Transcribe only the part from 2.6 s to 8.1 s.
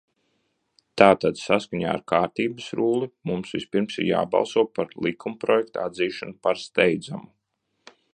rulli mums vispirms ir jābalso par likumprojekta atzīšanu par steidzamu.